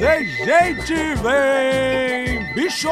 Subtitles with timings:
[0.00, 2.54] Ei, gente, vem!
[2.54, 2.88] Bicho!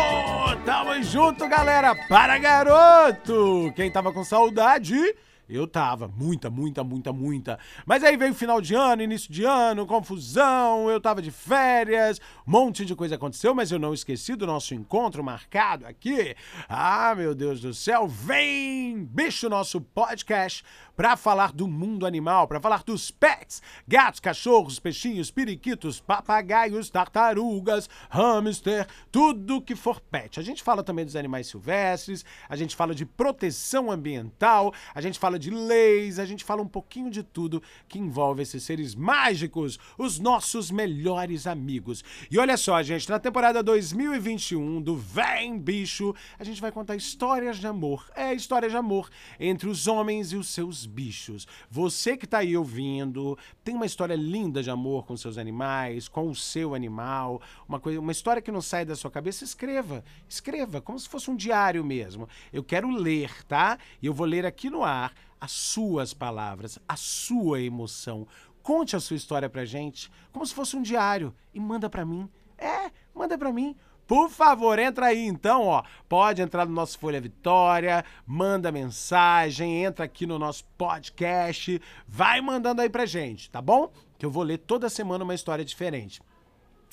[0.67, 1.95] Tamo junto, galera!
[1.95, 3.73] Para, garoto!
[3.75, 5.15] Quem tava com saudade...
[5.51, 7.59] Eu tava, muita, muita, muita, muita.
[7.85, 12.53] Mas aí veio final de ano, início de ano, confusão, eu tava de férias, um
[12.53, 16.37] monte de coisa aconteceu, mas eu não esqueci do nosso encontro marcado aqui.
[16.69, 20.63] Ah, meu Deus do céu, vem, bicho, nosso podcast
[21.01, 27.89] para falar do mundo animal, para falar dos pets, gatos, cachorros, peixinhos, periquitos, papagaios, tartarugas,
[28.11, 30.39] hamster, tudo que for pet.
[30.39, 35.19] A gente fala também dos animais silvestres, a gente fala de proteção ambiental, a gente
[35.19, 39.79] fala de leis, a gente fala um pouquinho de tudo que envolve esses seres mágicos,
[39.99, 42.05] os nossos melhores amigos.
[42.31, 47.59] E olha só, gente, na temporada 2021 do Vem Bicho, a gente vai contar histórias
[47.59, 48.09] de amor.
[48.15, 51.49] É, histórias de amor entre os homens e os seus bichos.
[51.71, 56.29] Você que tá aí ouvindo, tem uma história linda de amor com seus animais, com
[56.29, 60.05] o seu animal, uma coisa, uma história que não sai da sua cabeça, escreva.
[60.29, 62.29] Escreva, como se fosse um diário mesmo.
[62.53, 63.79] Eu quero ler, tá?
[64.03, 68.27] E eu vou ler aqui no ar as suas palavras, a sua emoção.
[68.63, 72.29] Conte a sua história pra gente, como se fosse um diário, e manda pra mim.
[72.59, 73.75] É, manda pra mim.
[74.07, 75.85] Por favor, entra aí então, ó.
[76.09, 82.83] Pode entrar no nosso Folha Vitória, manda mensagem, entra aqui no nosso podcast, vai mandando
[82.83, 83.93] aí pra gente, tá bom?
[84.19, 86.21] Que eu vou ler toda semana uma história diferente.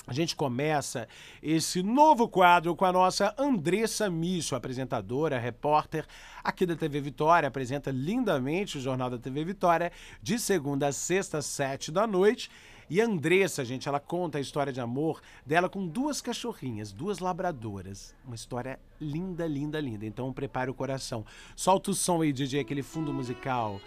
[0.08, 1.06] A gente começa
[1.42, 6.06] esse novo quadro com a nossa Andressa Misso, apresentadora, repórter
[6.42, 9.92] aqui da TV Vitória, apresenta lindamente o Jornal da TV Vitória
[10.22, 12.50] de segunda a sexta, sete da noite.
[12.88, 17.18] E a Andressa, gente, ela conta a história de amor dela com duas cachorrinhas, duas
[17.18, 18.14] labradoras.
[18.24, 20.06] Uma história linda, linda, linda.
[20.06, 21.22] Então prepare o coração.
[21.54, 23.78] Solta o som aí, DJ, aquele fundo musical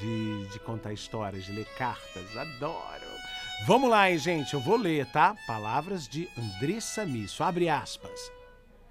[0.00, 2.36] de, de contar histórias, de ler cartas.
[2.36, 3.13] Adoro!
[3.62, 4.52] Vamos lá, hein, gente?
[4.52, 5.34] Eu vou ler, tá?
[5.46, 7.42] Palavras de Andressa Misso.
[7.42, 8.30] Abre aspas.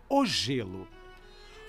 [0.10, 0.88] O gelo.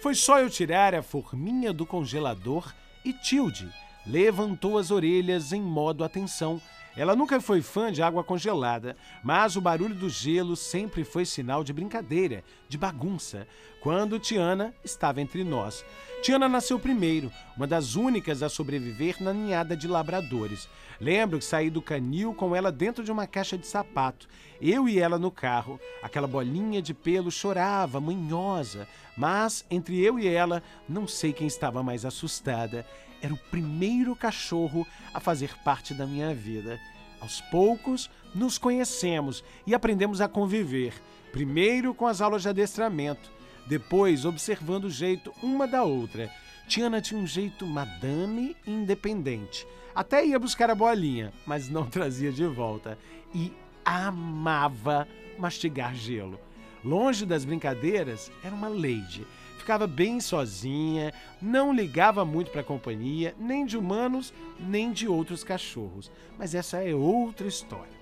[0.01, 2.73] Foi só eu tirar a forminha do congelador
[3.05, 3.71] e Tilde
[4.07, 6.61] levantou as orelhas em modo atenção.
[6.97, 11.65] Ela nunca foi fã de água congelada, mas o barulho do gelo sempre foi sinal
[11.65, 13.49] de brincadeira, de bagunça,
[13.81, 15.85] quando Tiana estava entre nós.
[16.23, 20.69] Tiana nasceu primeiro, uma das únicas a sobreviver na ninhada de labradores.
[21.01, 24.29] Lembro que saí do canil com ela dentro de uma caixa de sapato,
[24.61, 25.79] eu e ela no carro.
[26.03, 31.83] Aquela bolinha de pelo chorava, manhosa, mas entre eu e ela, não sei quem estava
[31.83, 32.87] mais assustada
[33.25, 36.79] era o primeiro cachorro a fazer parte da minha vida.
[37.19, 40.93] Aos poucos, nos conhecemos e aprendemos a conviver.
[41.33, 43.33] Primeiro com as aulas de adestramento,
[43.67, 46.31] depois observando o jeito uma da outra.
[46.69, 49.67] Tiana tinha um jeito madame independente.
[49.95, 52.99] Até ia buscar a bolinha, mas não trazia de volta.
[53.35, 53.51] E
[53.83, 55.09] amava
[55.39, 56.39] mastigar gelo.
[56.85, 59.27] Longe das brincadeiras, era uma lady
[59.65, 61.11] ficava bem sozinha,
[61.41, 66.13] não ligava muito para a companhia, nem de humanos, nem de outros cachorros.
[66.39, 67.95] Mas essa é outra história.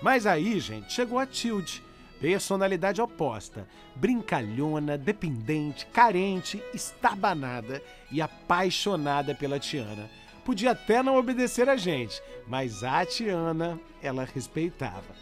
[0.00, 1.82] Mas aí, gente, chegou a Tilde,
[2.20, 10.08] personalidade oposta, brincalhona, dependente, carente, estabanada e apaixonada pela Tiana.
[10.44, 15.16] Podia até não obedecer a gente, mas a Tiana ela respeitava.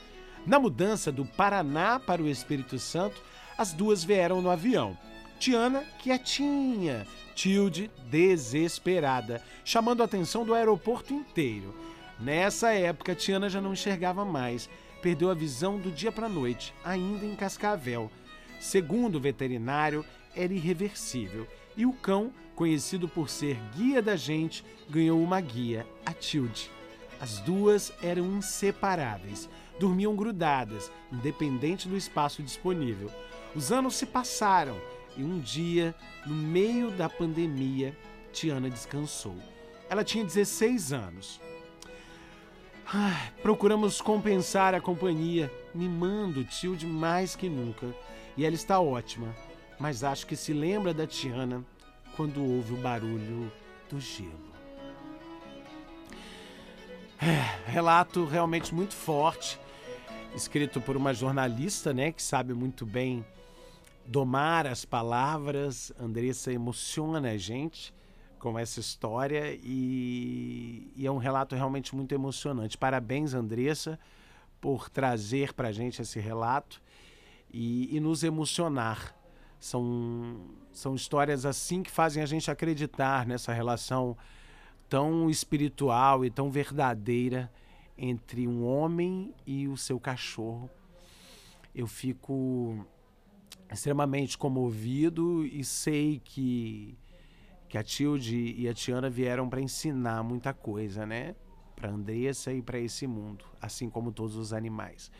[0.47, 3.21] Na mudança do Paraná para o Espírito Santo,
[3.57, 4.97] as duas vieram no avião.
[5.39, 11.75] Tiana quietinha, Tilde desesperada, chamando a atenção do aeroporto inteiro.
[12.19, 14.71] Nessa época, Tiana já não enxergava mais,
[15.03, 18.11] perdeu a visão do dia para noite, ainda em Cascavel.
[18.59, 20.05] Segundo o veterinário,
[20.35, 21.47] era irreversível.
[21.77, 26.71] E o cão, conhecido por ser guia da gente, ganhou uma guia, a Tilde.
[27.21, 29.49] As duas eram inseparáveis,
[29.79, 33.11] dormiam grudadas, independente do espaço disponível.
[33.55, 34.77] Os anos se passaram
[35.17, 35.95] e um dia,
[36.27, 37.97] no meio da pandemia,
[38.33, 39.37] Tiana descansou.
[39.89, 41.41] Ela tinha 16 anos.
[42.93, 47.87] Ai, procuramos compensar a companhia, mimando Tilde mais que nunca.
[48.37, 49.35] E ela está ótima,
[49.79, 51.65] mas acho que se lembra da Tiana
[52.17, 53.51] quando ouve o barulho
[53.89, 54.47] do gelo.
[57.21, 59.59] É, relato realmente muito forte,
[60.35, 63.25] escrito por uma jornalista, né, que sabe muito bem
[64.07, 65.93] domar as palavras.
[65.99, 67.95] Andressa emociona a gente
[68.39, 72.79] com essa história e, e é um relato realmente muito emocionante.
[72.79, 73.99] Parabéns, Andressa,
[74.61, 76.81] por trazer para a gente esse relato
[77.53, 79.15] e, e nos emocionar.
[79.59, 84.17] São, são histórias assim que fazem a gente acreditar nessa relação
[84.89, 87.51] tão espiritual e tão verdadeira
[87.99, 90.71] entre um homem e o seu cachorro.
[91.75, 92.87] Eu fico
[93.71, 96.97] extremamente comovido e sei que,
[97.69, 101.35] que a Tilde e a Tiana vieram para ensinar muita coisa, né?
[101.75, 105.11] Para Andressa e para esse mundo, assim como todos os animais.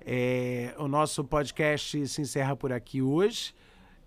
[0.00, 3.54] É, o nosso podcast se encerra por aqui hoje,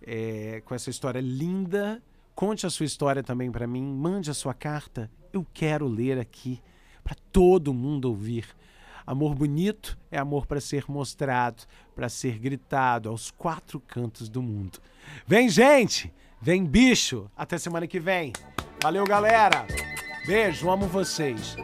[0.01, 2.01] é, com essa história linda.
[2.33, 5.09] Conte a sua história também para mim, mande a sua carta.
[5.31, 6.61] Eu quero ler aqui
[7.03, 8.45] para todo mundo ouvir.
[9.05, 11.63] Amor bonito é amor para ser mostrado,
[11.95, 14.79] para ser gritado aos quatro cantos do mundo.
[15.27, 16.11] Vem, gente!
[16.41, 17.29] Vem, bicho!
[17.35, 18.33] Até semana que vem.
[18.81, 19.67] Valeu, galera!
[20.25, 21.55] Beijo, amo vocês.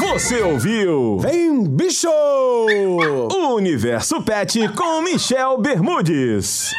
[0.00, 1.18] Você ouviu?
[1.18, 2.08] Vem, bicho!
[2.08, 6.72] O Universo Pet com Michel Bermudes.